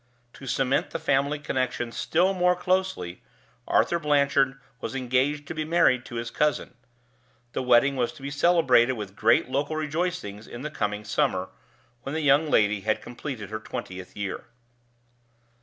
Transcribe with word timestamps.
To 0.33 0.47
cement 0.47 0.89
the 0.89 0.97
family 0.97 1.37
connection 1.37 1.91
still 1.91 2.33
more 2.33 2.55
closely, 2.55 3.21
Arthur 3.67 3.99
Blanchard 3.99 4.59
was 4.79 4.95
engaged 4.95 5.47
to 5.47 5.53
be 5.53 5.63
married 5.63 6.05
to 6.05 6.15
his 6.15 6.31
cousin. 6.31 6.73
The 7.53 7.61
wedding 7.61 7.95
was 7.97 8.11
to 8.13 8.23
be 8.23 8.31
celebrated 8.31 8.93
with 8.93 9.15
great 9.15 9.47
local 9.49 9.75
rejoicings 9.75 10.47
in 10.47 10.63
the 10.63 10.71
coming 10.71 11.05
summer, 11.05 11.49
when 12.01 12.15
the 12.15 12.21
young 12.21 12.49
lady 12.49 12.81
had 12.81 12.99
completed 13.03 13.51
her 13.51 13.59
twentieth 13.59 14.17
year. 14.17 14.45